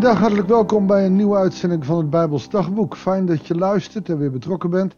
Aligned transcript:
Goeiedag, 0.00 0.22
hartelijk 0.22 0.48
welkom 0.48 0.86
bij 0.86 1.06
een 1.06 1.16
nieuwe 1.16 1.36
uitzending 1.36 1.84
van 1.84 1.96
het 1.96 2.10
Bijbels 2.10 2.48
Dagboek. 2.48 2.96
Fijn 2.96 3.26
dat 3.26 3.46
je 3.46 3.54
luistert 3.54 4.08
en 4.08 4.18
weer 4.18 4.30
betrokken 4.30 4.70
bent. 4.70 4.94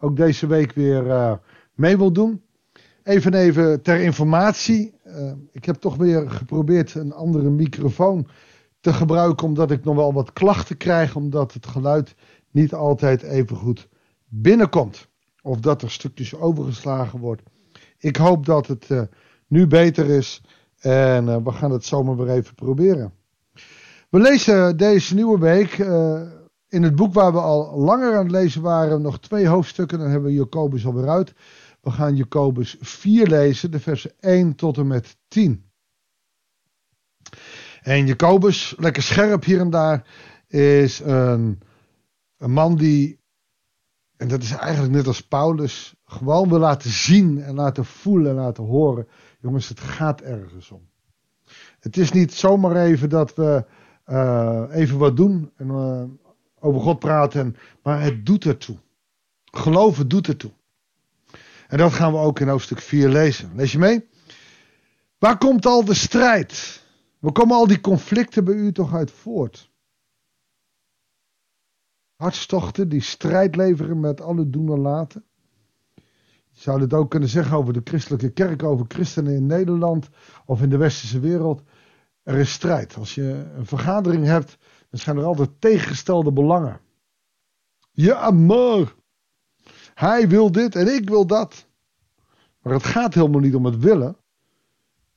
Ook 0.00 0.16
deze 0.16 0.46
week 0.46 0.72
weer 0.72 1.06
uh, 1.06 1.32
mee 1.74 1.96
wil 1.96 2.12
doen. 2.12 2.42
Even 3.02 3.34
even 3.34 3.82
ter 3.82 4.00
informatie. 4.00 4.94
Uh, 5.06 5.32
ik 5.52 5.64
heb 5.64 5.76
toch 5.76 5.96
weer 5.96 6.30
geprobeerd 6.30 6.94
een 6.94 7.12
andere 7.12 7.50
microfoon 7.50 8.26
te 8.80 8.92
gebruiken. 8.92 9.46
Omdat 9.46 9.70
ik 9.70 9.84
nog 9.84 9.96
wel 9.96 10.12
wat 10.12 10.32
klachten 10.32 10.76
krijg. 10.76 11.16
Omdat 11.16 11.52
het 11.52 11.66
geluid 11.66 12.14
niet 12.50 12.74
altijd 12.74 13.22
even 13.22 13.56
goed 13.56 13.88
binnenkomt. 14.28 15.08
Of 15.42 15.60
dat 15.60 15.82
er 15.82 15.90
stukjes 15.90 16.34
overgeslagen 16.34 17.18
wordt. 17.18 17.42
Ik 17.98 18.16
hoop 18.16 18.46
dat 18.46 18.66
het 18.66 18.88
uh, 18.88 19.02
nu 19.46 19.66
beter 19.66 20.10
is. 20.10 20.42
En 20.78 21.44
we 21.44 21.50
gaan 21.50 21.70
het 21.70 21.84
zomaar 21.84 22.16
weer 22.16 22.30
even 22.30 22.54
proberen. 22.54 23.12
We 24.14 24.20
lezen 24.20 24.76
deze 24.76 25.14
nieuwe 25.14 25.38
week 25.38 25.78
uh, 25.78 26.22
in 26.68 26.82
het 26.82 26.94
boek 26.94 27.12
waar 27.12 27.32
we 27.32 27.40
al 27.40 27.78
langer 27.78 28.12
aan 28.16 28.22
het 28.22 28.30
lezen 28.30 28.62
waren, 28.62 29.02
nog 29.02 29.20
twee 29.20 29.46
hoofdstukken. 29.46 29.98
Dan 29.98 30.10
hebben 30.10 30.30
we 30.30 30.36
Jacobus 30.36 30.86
alweer 30.86 31.08
uit. 31.08 31.34
We 31.80 31.90
gaan 31.90 32.16
Jacobus 32.16 32.76
4 32.80 33.26
lezen, 33.26 33.70
de 33.70 33.80
versen 33.80 34.12
1 34.20 34.54
tot 34.54 34.78
en 34.78 34.86
met 34.86 35.16
10. 35.28 35.70
En 37.82 38.06
Jacobus, 38.06 38.74
lekker 38.78 39.02
scherp 39.02 39.44
hier 39.44 39.60
en 39.60 39.70
daar, 39.70 40.06
is 40.46 41.00
een, 41.00 41.62
een 42.38 42.50
man 42.50 42.76
die, 42.76 43.20
en 44.16 44.28
dat 44.28 44.42
is 44.42 44.50
eigenlijk 44.52 44.92
net 44.92 45.06
als 45.06 45.26
Paulus, 45.26 45.94
gewoon 46.04 46.48
wil 46.48 46.58
laten 46.58 46.90
zien 46.90 47.42
en 47.42 47.54
laten 47.54 47.84
voelen 47.84 48.30
en 48.30 48.36
laten 48.36 48.64
horen. 48.64 49.08
Jongens, 49.40 49.68
het 49.68 49.80
gaat 49.80 50.20
ergens 50.20 50.70
om. 50.70 50.88
Het 51.80 51.96
is 51.96 52.12
niet 52.12 52.34
zomaar 52.34 52.76
even 52.76 53.08
dat 53.08 53.34
we 53.34 53.64
even 54.70 54.98
wat 54.98 55.16
doen 55.16 55.52
en 55.56 55.66
uh, 55.68 56.04
over 56.58 56.80
God 56.80 56.98
praten, 56.98 57.56
maar 57.82 58.02
het 58.02 58.26
doet 58.26 58.44
ertoe. 58.44 58.76
Geloven 59.44 60.08
doet 60.08 60.28
ertoe. 60.28 60.52
En 61.68 61.78
dat 61.78 61.92
gaan 61.92 62.12
we 62.12 62.18
ook 62.18 62.40
in 62.40 62.48
hoofdstuk 62.48 62.80
4 62.80 63.08
lezen. 63.08 63.50
Lees 63.54 63.72
je 63.72 63.78
mee? 63.78 64.08
Waar 65.18 65.38
komt 65.38 65.66
al 65.66 65.84
de 65.84 65.94
strijd? 65.94 66.82
Waar 67.18 67.32
komen 67.32 67.56
al 67.56 67.66
die 67.66 67.80
conflicten 67.80 68.44
bij 68.44 68.54
u 68.54 68.72
toch 68.72 68.94
uit 68.94 69.10
voort? 69.10 69.72
Hartstochten 72.16 72.88
die 72.88 73.02
strijd 73.02 73.56
leveren 73.56 74.00
met 74.00 74.20
alle 74.20 74.50
doen 74.50 74.72
en 74.72 74.78
laten. 74.80 75.24
Je 76.50 76.60
zou 76.60 76.78
dit 76.78 76.94
ook 76.94 77.10
kunnen 77.10 77.28
zeggen 77.28 77.56
over 77.56 77.72
de 77.72 77.80
christelijke 77.84 78.30
kerk, 78.30 78.62
over 78.62 78.84
christenen 78.88 79.34
in 79.34 79.46
Nederland 79.46 80.08
of 80.46 80.62
in 80.62 80.68
de 80.68 80.76
westerse 80.76 81.20
wereld. 81.20 81.62
Er 82.24 82.38
is 82.38 82.52
strijd. 82.52 82.96
Als 82.96 83.14
je 83.14 83.50
een 83.56 83.66
vergadering 83.66 84.24
hebt, 84.26 84.58
dan 84.90 85.00
zijn 85.00 85.16
er 85.16 85.24
altijd 85.24 85.60
tegengestelde 85.60 86.32
belangen. 86.32 86.80
Ja, 87.90 88.30
maar 88.30 88.94
hij 89.94 90.28
wil 90.28 90.52
dit 90.52 90.76
en 90.76 90.94
ik 90.94 91.08
wil 91.08 91.26
dat. 91.26 91.66
Maar 92.60 92.72
het 92.72 92.84
gaat 92.84 93.14
helemaal 93.14 93.40
niet 93.40 93.54
om 93.54 93.64
het 93.64 93.78
willen. 93.78 94.16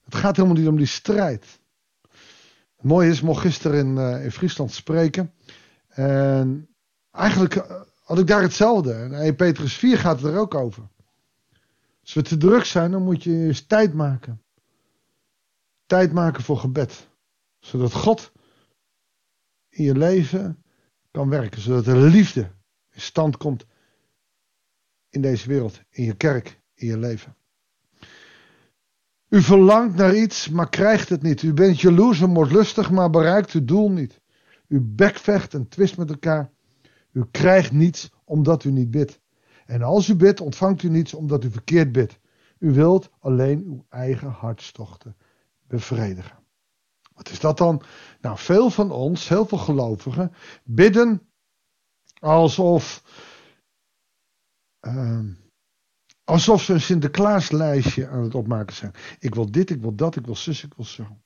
Het 0.04 0.16
gaat 0.16 0.36
helemaal 0.36 0.58
niet 0.58 0.68
om 0.68 0.78
die 0.78 0.86
strijd. 0.86 1.60
Het 2.76 2.86
mooie 2.86 3.10
is, 3.10 3.18
ik 3.18 3.24
mocht 3.24 3.42
gisteren 3.42 3.80
in, 3.80 3.96
uh, 3.96 4.24
in 4.24 4.32
Friesland 4.32 4.72
spreken. 4.72 5.34
En 5.88 6.70
eigenlijk 7.12 7.56
eh, 7.56 7.82
had 8.04 8.20
ik 8.20 8.28
daar 8.28 8.42
hetzelfde. 8.42 8.94
En 8.94 9.14
1 9.14 9.36
Petrus 9.36 9.74
4 9.74 9.98
gaat 9.98 10.22
het 10.22 10.34
er 10.34 10.40
ook 10.40 10.56
over. 10.56 10.90
Als 12.02 12.14
we 12.14 12.22
te 12.22 12.38
druk 12.38 12.64
zijn, 12.64 12.92
dan 12.92 13.04
moet 13.04 13.24
je 13.24 13.32
eens 13.32 13.66
tijd 13.66 13.94
maken 13.94 14.42
tijd 15.88 16.14
maken 16.14 16.44
voor 16.44 16.58
gebed. 16.58 17.10
Zodat 17.60 17.94
God 17.94 18.32
in 19.70 19.84
je 19.84 19.96
leven 19.96 20.64
kan 21.12 21.30
werken. 21.30 21.62
Zodat 21.62 21.86
de 21.86 21.96
liefde 21.96 22.42
in 22.92 23.02
stand 23.02 23.38
komt 23.38 23.66
in 25.10 25.22
deze 25.22 25.48
wereld, 25.48 25.82
in 25.90 26.04
je 26.04 26.16
kerk, 26.16 26.62
in 26.74 26.88
je 26.88 26.98
leven. 26.98 27.36
U 29.30 29.42
verlangt 29.42 29.96
naar 29.96 30.16
iets, 30.16 30.50
maar 30.50 30.70
krijgt 30.70 31.10
het 31.10 31.22
niet. 31.22 31.42
U 31.42 31.54
bent 31.54 31.82
jaloers 31.82 32.22
en 32.22 32.30
moordlustig, 32.30 32.92
maar 32.92 33.10
bereikt 33.10 33.52
uw 33.52 33.66
doel 33.66 33.92
niet. 33.92 34.22
U 34.68 34.82
bekvecht 34.82 35.54
en 35.54 35.68
twist 35.68 35.98
met 35.98 36.10
elkaar. 36.10 36.52
U 37.12 37.26
krijgt 37.32 37.72
niets 37.72 38.12
omdat 38.24 38.64
u 38.64 38.72
niet 38.72 38.92
bidt. 38.92 39.20
En 39.66 39.82
als 39.82 40.08
u 40.08 40.16
bidt, 40.16 40.42
ontvangt 40.42 40.84
u 40.84 40.90
niets 40.90 41.14
omdat 41.14 41.44
u 41.44 41.52
verkeerd 41.52 41.92
bidt. 41.92 42.20
U 42.60 42.72
wilt 42.72 43.10
alleen 43.20 43.64
uw 43.64 43.86
eigen 43.90 44.30
hartstochten 44.30 45.16
bevredigen. 45.68 46.38
Wat 47.14 47.30
is 47.30 47.40
dat 47.40 47.58
dan? 47.58 47.82
Nou, 48.22 48.38
veel 48.38 48.70
van 48.70 48.92
ons, 48.92 49.28
heel 49.28 49.46
veel 49.46 49.58
gelovigen, 49.58 50.34
bidden 50.64 51.22
alsof, 52.20 53.04
uh, 54.88 55.20
alsof 56.24 56.62
ze 56.62 56.74
een 56.74 56.82
Sinterklaaslijstje 56.82 58.08
aan 58.08 58.24
het 58.24 58.36
opmaken 58.36 58.76
zijn. 58.76 58.94
Ik 59.20 59.36
wil 59.36 59.52
dit, 59.52 59.70
ik 59.70 59.82
wil 59.82 59.96
dat, 59.96 60.16
ik 60.16 60.26
wil 60.26 60.36
zus, 60.36 60.64
ik 60.64 60.74
wil 60.76 60.86
zo. 60.86 61.18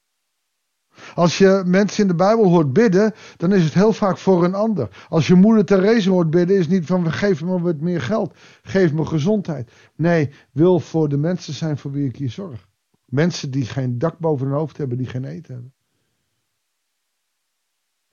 Als 1.16 1.38
je 1.38 1.64
mensen 1.66 2.02
in 2.02 2.08
de 2.08 2.16
Bijbel 2.16 2.46
hoort 2.46 2.74
bidden, 2.74 3.14
dan 3.38 3.54
is 3.54 3.64
het 3.64 3.74
heel 3.74 3.94
vaak 3.94 4.18
voor 4.18 4.44
een 4.44 4.56
ander. 4.56 5.06
Als 5.10 5.28
je 5.28 5.36
moeder 5.36 5.66
Therese 5.66 6.10
hoort 6.10 6.30
bidden, 6.30 6.56
is 6.56 6.62
het 6.62 6.72
niet 6.72 6.86
van 6.86 7.12
geef 7.12 7.44
me 7.44 7.62
wat 7.62 7.80
meer 7.80 8.02
geld, 8.02 8.38
geef 8.62 8.94
me 8.94 9.06
gezondheid. 9.06 9.72
Nee, 9.96 10.34
wil 10.52 10.80
voor 10.80 11.10
de 11.10 11.18
mensen 11.18 11.54
zijn 11.54 11.78
voor 11.78 11.92
wie 11.92 12.08
ik 12.08 12.16
hier 12.16 12.30
zorg. 12.30 12.70
Mensen 13.12 13.52
die 13.52 13.66
geen 13.66 13.98
dak 13.98 14.20
boven 14.20 14.48
hun 14.48 14.56
hoofd 14.56 14.78
hebben, 14.78 14.98
die 14.98 15.08
geen 15.08 15.26
eten 15.26 15.54
hebben. 15.54 15.74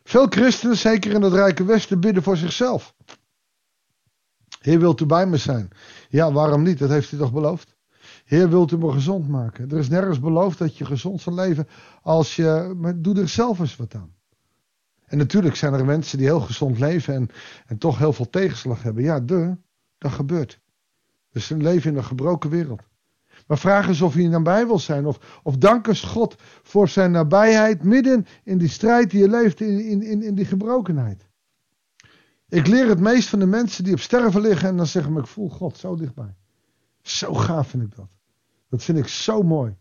Veel 0.03 0.27
christenen, 0.27 0.77
zeker 0.77 1.13
in 1.13 1.23
het 1.23 1.33
Rijke 1.33 1.65
Westen, 1.65 2.01
bidden 2.01 2.23
voor 2.23 2.37
zichzelf. 2.37 2.95
Heer, 4.61 4.79
wilt 4.79 5.01
u 5.01 5.07
bij 5.07 5.27
me 5.27 5.37
zijn? 5.37 5.69
Ja, 6.09 6.33
waarom 6.33 6.63
niet? 6.63 6.79
Dat 6.79 6.89
heeft 6.89 7.13
u 7.13 7.17
toch 7.17 7.33
beloofd? 7.33 7.77
Heer, 8.25 8.49
wilt 8.49 8.73
u 8.73 8.79
me 8.79 8.93
gezond 8.93 9.29
maken? 9.29 9.71
Er 9.71 9.79
is 9.79 9.89
nergens 9.89 10.21
beloofd 10.21 10.59
dat 10.59 10.77
je 10.77 10.85
gezond 10.85 11.21
zal 11.21 11.35
leven 11.35 11.69
als 12.03 12.37
je. 12.37 12.75
Maar 12.77 13.03
doe 13.03 13.21
er 13.21 13.29
zelf 13.29 13.59
eens 13.59 13.77
wat 13.77 13.95
aan. 13.95 14.15
En 15.05 15.19
natuurlijk 15.19 15.57
zijn 15.57 15.73
er 15.73 15.85
mensen 15.85 16.19
die 16.19 16.27
heel 16.27 16.41
gezond 16.41 16.79
leven 16.79 17.15
en, 17.15 17.29
en 17.67 17.79
toch 17.79 17.99
heel 17.99 18.13
veel 18.13 18.31
tegenslag 18.31 18.83
hebben. 18.83 19.03
Ja, 19.03 19.21
de, 19.21 19.57
dat 19.99 20.13
gebeurt. 20.13 20.61
Dus 21.31 21.47
ze 21.47 21.57
leven 21.57 21.91
in 21.91 21.97
een 21.97 22.05
gebroken 22.05 22.51
wereld. 22.51 22.83
Maar 23.49 23.59
vraag 23.59 23.89
eens 23.89 24.01
of 24.01 24.15
hij 24.15 24.27
nabij 24.27 24.67
wil 24.67 24.79
zijn. 24.79 25.07
Of, 25.07 25.41
of 25.43 25.57
dank 25.57 25.87
eens 25.87 26.03
God 26.03 26.35
voor 26.63 26.89
zijn 26.89 27.11
nabijheid 27.11 27.83
midden 27.83 28.27
in 28.45 28.59
die 28.59 28.69
strijd 28.69 29.11
die 29.11 29.21
je 29.21 29.29
leeft, 29.29 29.61
in, 29.61 30.03
in, 30.03 30.23
in 30.23 30.35
die 30.35 30.45
gebrokenheid. 30.45 31.27
Ik 32.49 32.67
leer 32.67 32.89
het 32.89 33.01
meest 33.01 33.29
van 33.29 33.39
de 33.39 33.47
mensen 33.47 33.85
die 33.85 33.93
op 33.93 34.01
sterven 34.01 34.41
liggen 34.41 34.69
en 34.69 34.77
dan 34.77 34.87
zeggen 34.87 35.17
ik 35.17 35.27
voel 35.27 35.49
God 35.49 35.77
zo 35.79 35.97
dichtbij. 35.97 36.35
Zo 37.03 37.35
gaaf 37.35 37.69
vind 37.69 37.83
ik 37.83 37.97
dat. 37.97 38.17
Dat 38.69 38.85
vind 38.85 38.99
ik 38.99 39.09
zo 39.09 39.43
mooi. 39.43 39.77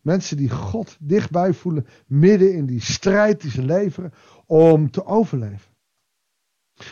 Mensen 0.00 0.36
die 0.36 0.50
God 0.50 0.96
dichtbij 1.00 1.52
voelen, 1.52 1.86
midden 2.06 2.54
in 2.54 2.66
die 2.66 2.80
strijd 2.80 3.40
die 3.40 3.50
ze 3.50 3.62
leveren 3.62 4.12
om 4.46 4.90
te 4.90 5.06
overleven. 5.06 5.74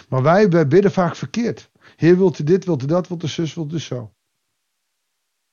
Maar 0.08 0.22
wij, 0.22 0.48
wij 0.48 0.66
bidden 0.66 0.92
vaak 0.92 1.16
verkeerd. 1.16 1.70
Heer, 1.96 2.16
wilt 2.16 2.38
u 2.38 2.44
dit, 2.44 2.64
wilt 2.64 2.82
u 2.82 2.86
dat, 2.86 3.08
wilt 3.08 3.22
u 3.22 3.28
zus, 3.28 3.54
wilt 3.54 3.72
u 3.72 3.80
zo. 3.80 4.12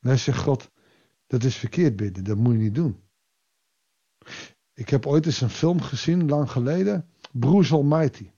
Nee, 0.01 0.15
zegt 0.15 0.39
God, 0.39 0.71
dat 1.27 1.43
is 1.43 1.55
verkeerd 1.55 1.95
bidden, 1.95 2.23
dat 2.23 2.37
moet 2.37 2.53
je 2.53 2.59
niet 2.59 2.75
doen. 2.75 2.99
Ik 4.73 4.89
heb 4.89 5.05
ooit 5.05 5.25
eens 5.25 5.41
een 5.41 5.49
film 5.49 5.81
gezien, 5.81 6.29
lang 6.29 6.51
geleden, 6.51 7.09
Bruce 7.31 7.73
Almighty. 7.73 8.31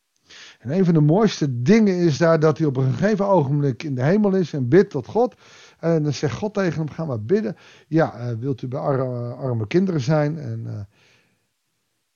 En 0.60 0.72
een 0.72 0.86
van 0.86 0.94
de 0.94 1.02
mooiste 1.02 1.62
dingen 1.62 1.96
is 1.96 2.18
daar 2.18 2.40
dat 2.40 2.58
hij 2.58 2.68
op 2.68 2.78
een 2.78 2.94
gegeven 2.94 3.28
ogenblik 3.28 3.84
in 3.84 3.96
de 3.96 4.04
hemel 4.04 4.36
is 4.36 4.54
en 4.54 4.68
bidt 4.68 4.90
tot 4.90 5.08
God. 5.08 5.36
En 5.80 6.04
dan 6.04 6.14
zegt 6.14 6.36
God 6.36 6.54
tegen 6.54 6.78
hem, 6.78 6.90
ga 6.90 7.06
maar 7.06 7.24
bidden. 7.24 7.56
Ja, 7.88 8.30
uh, 8.30 8.38
wilt 8.38 8.62
u 8.62 8.68
bij 8.68 8.80
arme, 8.80 9.34
arme 9.34 9.68
kinderen 9.68 10.02
zijn? 10.02 10.38
En, 10.38 10.60
uh, 10.66 10.74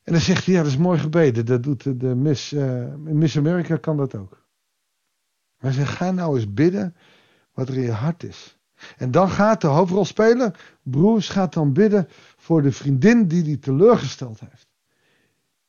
en 0.04 0.13
dan 0.13 0.22
zegt 0.22 0.45
hij, 0.45 0.54
ja, 0.54 0.62
dat 0.62 0.72
is 0.72 0.77
mooi 0.77 1.00
gebeden. 1.00 1.45
Dat 1.45 1.63
doet 1.63 2.00
de, 2.00 2.16
Miss, 2.16 2.54
uh, 2.54 2.95
Miss 2.95 3.38
America 3.38 3.77
kan 3.77 3.98
dat 3.98 4.16
ook. 4.16 4.45
Hij 5.57 5.72
zegt, 5.72 5.92
ga 5.92 6.12
nou 6.12 6.36
eens 6.36 6.54
bidden 6.54 6.95
wat 7.54 7.69
er 7.69 7.75
in 7.75 7.81
je 7.81 7.92
hart 7.92 8.24
is. 8.24 8.56
En 8.97 9.12
dan 9.12 9.29
gaat 9.29 9.62
de 9.62 9.68
hoofdrolspeler, 9.68 10.77
Broers, 10.83 11.29
gaat 11.29 11.53
dan 11.53 11.74
bidden 11.74 12.07
voor 12.38 12.62
de 12.62 12.71
vriendin 12.71 13.27
die 13.27 13.44
hij 13.44 13.57
teleurgesteld 13.57 14.39
heeft. 14.39 14.68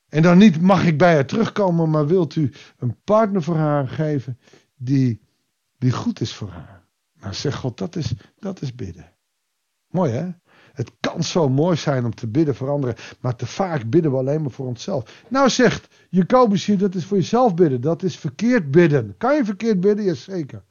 En 0.09 0.23
dan 0.23 0.39
niet 0.39 0.61
mag 0.61 0.87
ik 0.87 0.99
bij 0.99 1.15
haar 1.15 1.27
terugkomen, 1.27 1.91
maar 1.91 2.07
wilt 2.07 2.35
u 2.37 2.53
een 2.79 2.97
partner 3.05 3.43
voor 3.43 3.57
haar 3.57 3.89
geven 3.89 4.39
die, 4.77 5.21
die 5.79 5.93
goed 5.93 6.21
is 6.21 6.35
voor 6.35 6.51
haar. 6.51 6.87
Nou 7.21 7.35
zegt 7.35 7.59
God, 7.59 7.79
dat 7.79 7.97
is, 7.97 8.13
dat 8.39 8.63
is 8.63 8.75
bidden. 8.75 9.13
Mooi 9.89 10.13
hè? 10.13 10.31
Het 10.73 10.93
kan 11.01 11.23
zo 11.23 11.49
mooi 11.49 11.77
zijn 11.77 12.05
om 12.05 12.15
te 12.15 12.27
bidden 12.27 12.55
voor 12.55 12.71
anderen, 12.71 12.97
maar 13.21 13.37
te 13.37 13.47
vaak 13.47 13.91
bidden 13.91 14.11
we 14.11 14.17
alleen 14.17 14.43
maar 14.43 14.51
voor 14.51 14.67
onszelf. 14.67 15.25
Nou 15.29 15.49
zegt 15.49 15.89
Jacobus 16.11 16.65
hier, 16.65 16.79
dat 16.79 16.95
is 16.95 17.05
voor 17.05 17.17
jezelf 17.17 17.55
bidden, 17.55 17.81
dat 17.81 18.03
is 18.03 18.17
verkeerd 18.17 18.71
bidden. 18.71 19.15
Kan 19.17 19.35
je 19.35 19.45
verkeerd 19.45 19.81
bidden? 19.81 20.05
Jazeker. 20.05 20.65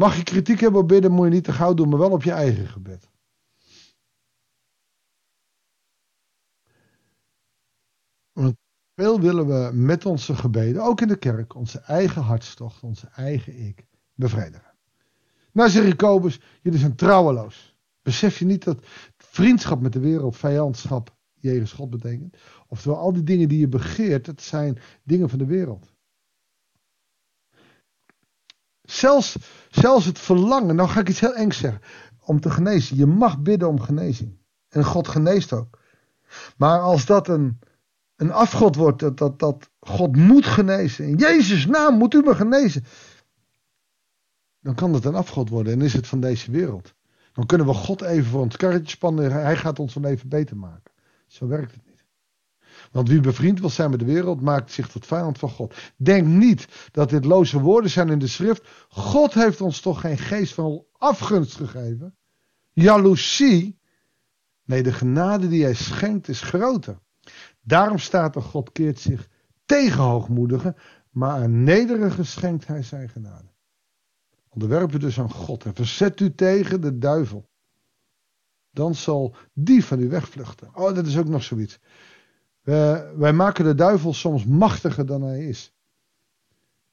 Mag 0.00 0.16
je 0.16 0.22
kritiek 0.22 0.60
hebben 0.60 0.80
op 0.80 0.88
bidden, 0.88 1.12
moet 1.12 1.26
je 1.26 1.32
niet 1.32 1.44
te 1.44 1.52
gauw 1.52 1.74
doen, 1.74 1.88
maar 1.88 1.98
wel 1.98 2.10
op 2.10 2.22
je 2.22 2.30
eigen 2.30 2.66
gebed. 2.66 3.08
Want 8.32 8.56
Veel 8.94 9.20
willen 9.20 9.46
we 9.46 9.70
met 9.74 10.06
onze 10.06 10.36
gebeden, 10.36 10.82
ook 10.82 11.00
in 11.00 11.08
de 11.08 11.18
kerk, 11.18 11.54
onze 11.54 11.78
eigen 11.80 12.22
hartstocht, 12.22 12.82
onze 12.82 13.08
eigen 13.08 13.66
ik, 13.66 13.86
bevredigen. 14.14 14.74
Nou 15.52 15.70
zegt 15.70 15.86
Jacobus, 15.86 16.40
jullie 16.62 16.78
zijn 16.78 16.96
trouweloos. 16.96 17.76
Besef 18.02 18.38
je 18.38 18.44
niet 18.44 18.64
dat 18.64 18.86
vriendschap 19.16 19.80
met 19.80 19.92
de 19.92 20.00
wereld 20.00 20.36
vijandschap 20.36 21.16
jegens 21.34 21.72
God 21.72 21.90
betekent? 21.90 22.36
Oftewel, 22.66 22.98
al 22.98 23.12
die 23.12 23.22
dingen 23.22 23.48
die 23.48 23.58
je 23.58 23.68
begeert, 23.68 24.24
dat 24.24 24.42
zijn 24.42 24.78
dingen 25.02 25.28
van 25.28 25.38
de 25.38 25.46
wereld. 25.46 25.92
Zelfs, 28.90 29.36
zelfs 29.70 30.04
het 30.04 30.18
verlangen, 30.18 30.76
nou 30.76 30.88
ga 30.88 31.00
ik 31.00 31.08
iets 31.08 31.20
heel 31.20 31.34
engs 31.34 31.58
zeggen, 31.58 31.80
om 32.24 32.40
te 32.40 32.50
genezen. 32.50 32.96
Je 32.96 33.06
mag 33.06 33.38
bidden 33.38 33.68
om 33.68 33.80
genezing. 33.80 34.38
En 34.68 34.84
God 34.84 35.08
geneest 35.08 35.52
ook. 35.52 35.78
Maar 36.56 36.80
als 36.80 37.06
dat 37.06 37.28
een, 37.28 37.58
een 38.16 38.32
afgod 38.32 38.76
wordt, 38.76 38.98
dat, 39.00 39.18
dat, 39.18 39.38
dat 39.38 39.70
God 39.80 40.16
moet 40.16 40.46
genezen. 40.46 41.06
In 41.06 41.16
Jezus' 41.16 41.66
naam 41.66 41.98
moet 41.98 42.14
u 42.14 42.22
me 42.22 42.34
genezen. 42.34 42.84
Dan 44.60 44.74
kan 44.74 44.92
dat 44.92 45.04
een 45.04 45.14
afgod 45.14 45.48
worden 45.48 45.72
en 45.72 45.82
is 45.82 45.92
het 45.92 46.06
van 46.06 46.20
deze 46.20 46.50
wereld. 46.50 46.94
Dan 47.32 47.46
kunnen 47.46 47.66
we 47.66 47.74
God 47.74 48.02
even 48.02 48.30
voor 48.30 48.40
ons 48.40 48.56
karretje 48.56 48.90
spannen. 48.90 49.32
Hij 49.32 49.56
gaat 49.56 49.78
ons 49.78 49.92
van 49.92 50.04
even 50.04 50.28
beter 50.28 50.56
maken. 50.56 50.92
Zo 51.26 51.46
werkt 51.46 51.72
het 51.72 51.86
niet. 51.86 51.89
Want 52.90 53.08
wie 53.08 53.20
bevriend 53.20 53.60
wil 53.60 53.68
zijn 53.68 53.90
met 53.90 53.98
de 53.98 54.04
wereld, 54.04 54.40
maakt 54.40 54.72
zich 54.72 54.88
tot 54.88 55.06
vijand 55.06 55.38
van 55.38 55.50
God. 55.50 55.74
Denk 55.96 56.26
niet 56.26 56.88
dat 56.92 57.10
dit 57.10 57.24
loze 57.24 57.60
woorden 57.60 57.90
zijn 57.90 58.08
in 58.08 58.18
de 58.18 58.26
schrift. 58.26 58.68
God 58.88 59.34
heeft 59.34 59.60
ons 59.60 59.80
toch 59.80 60.00
geen 60.00 60.18
geest 60.18 60.54
van 60.54 60.84
afgunst 60.92 61.56
gegeven. 61.56 62.16
Jaloezie. 62.72 63.78
Nee, 64.64 64.82
de 64.82 64.92
genade 64.92 65.48
die 65.48 65.62
hij 65.62 65.74
schenkt 65.74 66.28
is 66.28 66.40
groter. 66.40 66.98
Daarom 67.60 67.98
staat 67.98 68.36
er, 68.36 68.42
God 68.42 68.72
keert 68.72 69.00
zich 69.00 69.28
tegen 69.64 70.02
hoogmoedigen, 70.02 70.76
maar 71.10 71.42
aan 71.42 71.62
nederige 71.64 72.24
schenkt 72.24 72.66
hij 72.66 72.82
zijn 72.82 73.08
genade. 73.08 73.48
Onderwerp 74.48 74.94
u 74.94 74.98
dus 74.98 75.18
aan 75.18 75.30
God 75.30 75.64
en 75.64 75.74
verzet 75.74 76.20
u 76.20 76.34
tegen 76.34 76.80
de 76.80 76.98
duivel. 76.98 77.48
Dan 78.70 78.94
zal 78.94 79.34
die 79.52 79.84
van 79.84 80.00
u 80.00 80.08
wegvluchten. 80.08 80.70
Oh, 80.74 80.94
dat 80.94 81.06
is 81.06 81.18
ook 81.18 81.28
nog 81.28 81.42
zoiets. 81.42 81.78
Wij 83.16 83.32
maken 83.32 83.64
de 83.64 83.74
duivel 83.74 84.12
soms 84.12 84.44
machtiger 84.44 85.06
dan 85.06 85.22
hij 85.22 85.46
is. 85.46 85.74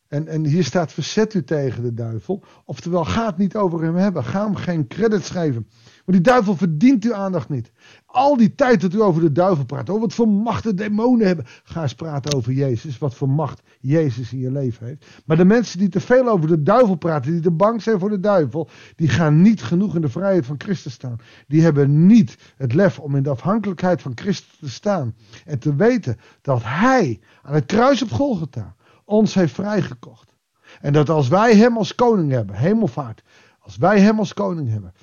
En, 0.08 0.28
en 0.28 0.46
hier 0.46 0.64
staat 0.64 0.92
verzet 0.92 1.34
u 1.34 1.44
tegen 1.44 1.84
de 1.84 1.94
duivel. 1.94 2.44
Oftewel, 2.66 3.06
ga 3.06 3.26
het 3.26 3.38
niet 3.38 3.56
over 3.56 3.84
hem 3.84 3.96
hebben. 3.96 4.24
Ga 4.24 4.44
hem 4.44 4.56
geen 4.56 4.88
credits 4.88 5.30
geven. 5.30 5.68
Want 6.06 6.24
die 6.24 6.34
duivel 6.34 6.56
verdient 6.56 7.04
uw 7.04 7.14
aandacht 7.14 7.50
niet. 7.50 7.72
Al 8.06 8.38
die 8.38 8.56
tijd 8.56 8.82
dat 8.82 8.94
u 8.94 9.02
over 9.02 9.22
de 9.22 9.32
duivel 9.32 9.66
praat. 9.66 9.90
Oh, 9.90 10.00
wat 10.00 10.14
voor 10.14 10.28
macht 10.28 10.64
de 10.64 10.74
demonen 10.74 11.28
hebben. 11.28 11.46
Ga 11.64 11.82
eens 11.82 11.96
praten 11.96 12.34
over 12.34 12.52
Jezus. 12.52 12.98
Wat 12.98 13.16
voor 13.16 13.30
macht 13.30 13.62
Jezus 13.80 14.34
in 14.34 14.40
je 14.40 14.52
leven 14.52 14.86
heeft. 14.86 15.06
Maar 15.26 15.38
de 15.38 15.46
mensen 15.46 15.80
die 15.80 15.90
te 15.90 16.00
veel 16.00 16.28
over 16.28 16.48
de 16.48 16.64
duivel 16.64 16.96
praten. 16.96 17.32
Die 17.32 17.42
te 17.42 17.52
bang 17.52 17.82
zijn 17.82 18.00
voor 18.00 18.10
de 18.10 18.20
duivel. 18.20 18.70
Die 18.96 19.10
gaan 19.10 19.42
niet 19.42 19.64
genoeg 19.64 19.96
in 19.96 20.02
de 20.02 20.10
vrijheid 20.10 20.46
van 20.46 20.56
Christus 20.58 20.94
staan. 20.94 21.18
Die 21.48 21.62
hebben 21.62 22.06
niet 22.06 22.38
het 22.58 22.74
lef 22.74 23.00
om 23.00 23.16
in 23.16 23.24
de 23.24 23.30
afhankelijkheid 23.30 24.02
van 24.02 24.12
Christus 24.16 24.58
te 24.60 24.70
staan. 24.70 25.16
En 25.46 25.60
te 25.60 25.76
weten 25.76 26.18
dat 26.42 26.62
Hij 26.64 27.20
aan 27.42 27.54
het 27.54 27.66
kruis 27.66 28.02
op 28.02 28.12
Golgotha 28.12 28.76
ons 29.08 29.34
heeft 29.34 29.54
vrijgekocht. 29.54 30.36
En 30.82 30.94
dat 30.94 31.10
als 31.10 31.28
wij 31.28 31.56
Hem 31.56 31.78
als 31.78 31.96
koning 31.96 32.32
hebben. 32.32 32.56
Hemelvaart. 32.56 33.24
Als 33.60 33.78
wij 33.78 34.00
Hem 34.00 34.20
als 34.20 34.34
koning 34.34 34.70
hebben 34.70 34.94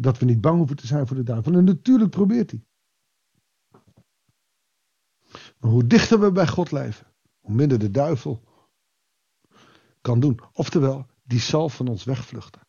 dat 0.00 0.18
we 0.18 0.24
niet 0.24 0.40
bang 0.40 0.58
hoeven 0.58 0.76
te 0.76 0.86
zijn 0.86 1.06
voor 1.06 1.16
de 1.16 1.22
duivel. 1.22 1.54
En 1.54 1.64
natuurlijk 1.64 2.10
probeert 2.10 2.50
hij. 2.50 2.64
Maar 5.58 5.70
hoe 5.70 5.86
dichter 5.86 6.20
we 6.20 6.32
bij 6.32 6.46
God 6.46 6.70
leven, 6.70 7.06
hoe 7.40 7.54
minder 7.54 7.78
de 7.78 7.90
duivel 7.90 8.42
kan 10.00 10.20
doen. 10.20 10.40
Oftewel, 10.52 11.06
die 11.22 11.40
zal 11.40 11.68
van 11.68 11.88
ons 11.88 12.04
wegvluchten. 12.04 12.60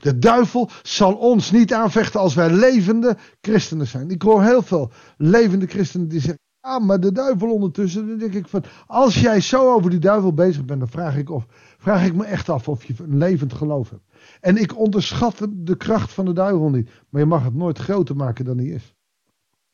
De 0.00 0.18
duivel 0.18 0.70
zal 0.82 1.16
ons 1.16 1.50
niet 1.50 1.72
aanvechten 1.72 2.20
als 2.20 2.34
wij 2.34 2.50
levende 2.50 3.16
christenen 3.40 3.86
zijn. 3.86 4.10
Ik 4.10 4.22
hoor 4.22 4.42
heel 4.42 4.62
veel 4.62 4.90
levende 5.16 5.66
christenen 5.66 6.08
die 6.08 6.20
zeggen: 6.20 6.40
Ah, 6.62 6.84
maar 6.84 7.00
de 7.00 7.12
duivel 7.12 7.52
ondertussen. 7.52 8.08
Dan 8.08 8.18
denk 8.18 8.34
ik 8.34 8.48
van: 8.48 8.64
Als 8.86 9.20
jij 9.20 9.40
zo 9.40 9.74
over 9.74 9.90
die 9.90 9.98
duivel 9.98 10.34
bezig 10.34 10.64
bent, 10.64 10.78
dan 10.78 10.88
vraag 10.88 11.16
ik, 11.16 11.30
of, 11.30 11.46
vraag 11.78 12.06
ik 12.06 12.14
me 12.14 12.24
echt 12.24 12.48
af 12.48 12.68
of 12.68 12.84
je 12.84 12.94
een 12.98 13.16
levend 13.16 13.52
geloof 13.52 13.90
hebt. 13.90 14.02
En 14.40 14.56
ik 14.56 14.78
onderschat 14.78 15.48
de 15.50 15.76
kracht 15.76 16.12
van 16.12 16.24
de 16.24 16.32
duivel 16.32 16.70
niet. 16.70 16.90
Maar 17.08 17.20
je 17.20 17.26
mag 17.26 17.44
het 17.44 17.54
nooit 17.54 17.78
groter 17.78 18.16
maken 18.16 18.44
dan 18.44 18.58
hij 18.58 18.66
is. 18.66 18.94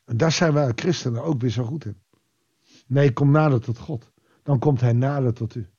En 0.05 0.17
daar 0.17 0.31
zijn 0.31 0.53
wij 0.53 0.71
christenen 0.75 1.23
ook 1.23 1.41
weer 1.41 1.49
zo 1.49 1.63
goed 1.63 1.85
in. 1.85 1.97
Nee, 2.87 3.13
kom 3.13 3.31
nader 3.31 3.61
tot 3.61 3.77
God. 3.77 4.11
Dan 4.43 4.59
komt 4.59 4.81
hij 4.81 4.93
nader 4.93 5.33
tot 5.33 5.55
u. 5.55 5.69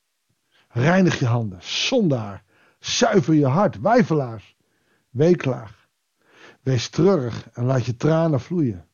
Reinig 0.69 1.19
je 1.19 1.27
handen, 1.27 1.59
zondaar. 1.62 2.45
Zuiver 2.79 3.35
je 3.35 3.47
hart, 3.47 3.81
wijfelaars. 3.81 4.57
Weeklaag. 5.11 5.89
Wees 6.62 6.89
treurig 6.89 7.49
en 7.53 7.65
laat 7.65 7.85
je 7.85 7.97
tranen 7.97 8.41
vloeien. 8.41 8.89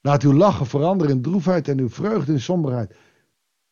Laat 0.00 0.22
uw 0.22 0.32
lachen 0.32 0.66
veranderen 0.66 1.14
in 1.14 1.22
droefheid 1.22 1.68
en 1.68 1.78
uw 1.78 1.90
vreugde 1.90 2.32
in 2.32 2.40
somberheid. 2.40 2.96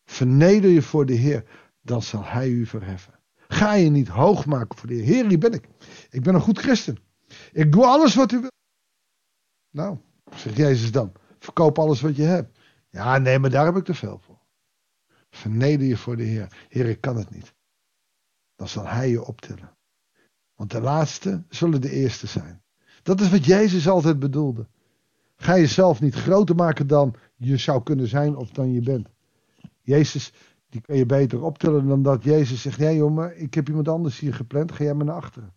Verneder 0.04 0.70
je 0.70 0.82
voor 0.82 1.06
de 1.06 1.14
Heer, 1.14 1.44
dan 1.80 2.02
zal 2.02 2.24
Hij 2.24 2.48
u 2.48 2.66
verheffen. 2.66 3.18
Ga 3.48 3.72
je 3.72 3.90
niet 3.90 4.08
hoog 4.08 4.46
maken 4.46 4.78
voor 4.78 4.88
de 4.88 4.94
Heer. 4.94 5.04
Heer, 5.04 5.26
hier 5.26 5.38
ben 5.38 5.52
ik. 5.52 5.68
Ik 6.10 6.22
ben 6.22 6.34
een 6.34 6.40
goed 6.40 6.58
christen. 6.58 6.96
Ik 7.52 7.72
doe 7.72 7.84
alles 7.84 8.14
wat 8.14 8.32
u 8.32 8.40
wil. 8.40 8.50
Nou, 9.70 9.98
zegt 10.34 10.56
Jezus 10.56 10.92
dan. 10.92 11.12
Verkoop 11.38 11.78
alles 11.78 12.00
wat 12.00 12.16
je 12.16 12.22
hebt. 12.22 12.58
Ja, 12.88 13.18
nee, 13.18 13.38
maar 13.38 13.50
daar 13.50 13.64
heb 13.64 13.76
ik 13.76 13.84
te 13.84 13.94
veel 13.94 14.18
voor. 14.18 14.38
Verneder 15.30 15.86
je 15.86 15.96
voor 15.96 16.16
de 16.16 16.22
Heer. 16.22 16.66
Heer, 16.68 16.86
ik 16.86 17.00
kan 17.00 17.16
het 17.16 17.30
niet. 17.30 17.54
Dan 18.56 18.68
zal 18.68 18.86
Hij 18.86 19.10
je 19.10 19.24
optillen. 19.24 19.76
Want 20.54 20.70
de 20.70 20.80
laatste 20.80 21.44
zullen 21.48 21.80
de 21.80 21.90
eerste 21.90 22.26
zijn. 22.26 22.62
Dat 23.02 23.20
is 23.20 23.30
wat 23.30 23.44
Jezus 23.44 23.88
altijd 23.88 24.18
bedoelde. 24.18 24.68
Ga 25.38 25.56
jezelf 25.56 26.00
niet 26.00 26.14
groter 26.14 26.54
maken 26.54 26.86
dan 26.86 27.14
je 27.36 27.56
zou 27.56 27.82
kunnen 27.82 28.08
zijn 28.08 28.36
of 28.36 28.50
dan 28.50 28.72
je 28.72 28.80
bent. 28.80 29.08
Jezus 29.80 30.32
die 30.68 30.80
kun 30.80 30.96
je 30.96 31.06
beter 31.06 31.42
optillen 31.42 31.86
dan 31.86 32.02
dat 32.02 32.24
Jezus 32.24 32.62
zegt: 32.62 32.78
Nee, 32.78 32.96
jongen, 32.96 33.40
ik 33.40 33.54
heb 33.54 33.68
iemand 33.68 33.88
anders 33.88 34.18
hier 34.18 34.34
gepland, 34.34 34.72
ga 34.72 34.84
jij 34.84 34.94
maar 34.94 35.04
naar 35.04 35.14
achteren. 35.14 35.54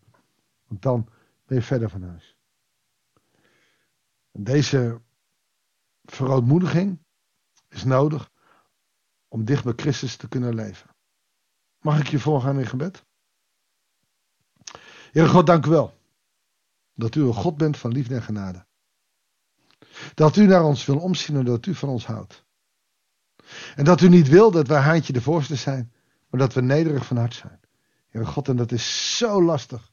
Want 0.68 0.82
dan 0.82 1.08
ben 1.46 1.58
je 1.58 1.64
verder 1.64 1.90
van 1.90 2.04
huis. 2.04 2.38
En 4.32 4.44
deze 4.44 5.02
verootmoediging 6.04 7.00
is 7.70 7.84
nodig 7.84 8.32
om 9.28 9.46
dicht 9.46 9.64
bij 9.64 9.74
Christus 9.76 10.16
te 10.16 10.28
kunnen 10.28 10.56
leven. 10.56 10.90
Mag 11.80 12.00
ik 12.00 12.08
je 12.08 12.20
voorgaan 12.20 12.60
in 12.60 12.68
gebed? 12.68 13.06
Heer 15.12 15.28
God, 15.28 15.46
dank 15.46 15.66
u 15.66 15.70
wel. 15.70 15.94
Dat 16.94 17.16
u 17.16 17.22
een 17.22 17.34
God 17.34 17.58
bent 17.58 17.78
van 17.78 17.92
liefde 17.92 18.16
en 18.16 18.22
genade. 18.22 18.66
Dat 20.22 20.36
u 20.36 20.46
naar 20.46 20.64
ons 20.64 20.86
wil 20.86 20.98
omzien 20.98 21.36
en 21.36 21.46
dat 21.46 21.66
u 21.66 21.76
van 21.76 21.90
ons 21.90 22.06
houdt. 22.06 22.46
En 23.76 23.86
dat 23.86 24.02
u 24.02 24.10
niet 24.10 24.28
wil 24.28 24.52
dat 24.52 24.68
wij 24.68 24.80
haantje 24.80 25.14
de 25.14 25.22
voorste 25.22 25.56
zijn, 25.56 25.92
maar 26.30 26.40
dat 26.40 26.54
we 26.54 26.62
nederig 26.62 27.06
van 27.06 27.18
hart 27.18 27.34
zijn. 27.34 27.60
Heer 28.10 28.28
God, 28.28 28.48
en 28.48 28.56
dat 28.56 28.72
is 28.72 29.18
zo 29.18 29.44
lastig 29.44 29.92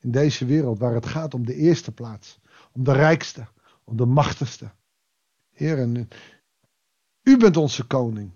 in 0.00 0.10
deze 0.10 0.44
wereld 0.44 0.78
waar 0.78 0.94
het 0.94 1.06
gaat 1.06 1.34
om 1.34 1.46
de 1.46 1.54
eerste 1.54 1.92
plaats, 1.92 2.40
om 2.72 2.84
de 2.84 2.92
rijkste, 2.92 3.46
om 3.84 3.96
de 3.96 4.06
machtigste. 4.06 4.70
Heer, 5.52 5.78
en 5.78 6.08
u 7.22 7.36
bent 7.36 7.56
onze 7.56 7.84
koning. 7.84 8.32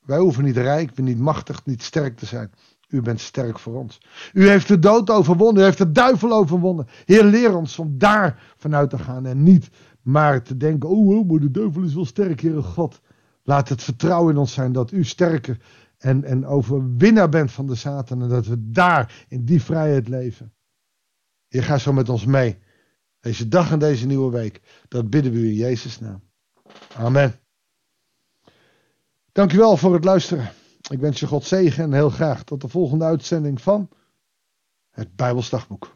Wij 0.00 0.18
hoeven 0.18 0.44
niet 0.44 0.56
rijk, 0.56 0.98
niet 0.98 1.18
machtig, 1.18 1.64
niet 1.64 1.82
sterk 1.82 2.16
te 2.16 2.26
zijn. 2.26 2.52
U 2.88 3.02
bent 3.02 3.20
sterk 3.20 3.58
voor 3.58 3.74
ons. 3.74 4.00
U 4.32 4.48
heeft 4.48 4.68
de 4.68 4.78
dood 4.78 5.10
overwonnen. 5.10 5.62
U 5.62 5.64
heeft 5.64 5.78
de 5.78 5.92
duivel 5.92 6.32
overwonnen. 6.32 6.86
Heer, 7.04 7.24
leer 7.24 7.56
ons 7.56 7.78
om 7.78 7.98
daar 7.98 8.54
vanuit 8.56 8.90
te 8.90 8.98
gaan. 8.98 9.26
En 9.26 9.42
niet 9.42 9.70
maar 10.06 10.42
te 10.42 10.56
denken: 10.56 10.88
oh, 10.88 11.08
oh 11.08 11.28
maar 11.28 11.40
de 11.40 11.50
duivel 11.50 11.82
is 11.82 11.94
wel 11.94 12.04
sterk, 12.04 12.40
Heer 12.40 12.62
God. 12.62 13.00
Laat 13.42 13.68
het 13.68 13.82
vertrouwen 13.82 14.32
in 14.32 14.40
ons 14.40 14.52
zijn 14.52 14.72
dat 14.72 14.92
u 14.92 15.04
sterker 15.04 15.60
en, 15.98 16.24
en 16.24 16.46
overwinnaar 16.46 17.28
bent 17.28 17.52
van 17.52 17.66
de 17.66 17.74
Satan. 17.74 18.22
En 18.22 18.28
dat 18.28 18.46
we 18.46 18.70
daar 18.70 19.26
in 19.28 19.44
die 19.44 19.62
vrijheid 19.62 20.08
leven. 20.08 20.52
Je 21.48 21.62
gaat 21.62 21.80
zo 21.80 21.92
met 21.92 22.08
ons 22.08 22.24
mee. 22.24 22.58
Deze 23.20 23.48
dag 23.48 23.70
en 23.70 23.78
deze 23.78 24.06
nieuwe 24.06 24.30
week. 24.30 24.60
Dat 24.88 25.10
bidden 25.10 25.32
we 25.32 25.38
u 25.38 25.48
in 25.48 25.54
Jezus' 25.54 26.00
naam. 26.00 26.22
Amen. 26.94 27.34
Dankjewel 29.32 29.76
voor 29.76 29.94
het 29.94 30.04
luisteren. 30.04 30.50
Ik 30.90 30.98
wens 30.98 31.20
je 31.20 31.26
God 31.26 31.44
zegen 31.44 31.84
en 31.84 31.92
heel 31.92 32.10
graag 32.10 32.44
tot 32.44 32.60
de 32.60 32.68
volgende 32.68 33.04
uitzending 33.04 33.60
van 33.60 33.88
het 34.90 35.16
Bijbelsdagboek. 35.16 35.95